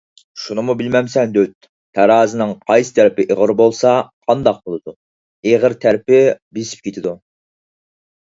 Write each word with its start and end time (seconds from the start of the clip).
_شۇنىمۇ 0.43 0.73
بىلمەمسەن 0.77 1.33
دۆت، 1.33 1.67
تارازىنىڭ 1.97 2.53
قايسى 2.71 2.95
تەرىپى 2.95 3.25
ئېغىر 3.33 3.53
بولسا 3.59 3.91
قانداق 4.31 4.57
بولىدۇ؟_ 4.69 4.93
ئېغىر 5.51 5.75
تەرىپى 5.85 6.23
بېسىپ 6.59 6.89
كېتىدۇ. 6.89 7.13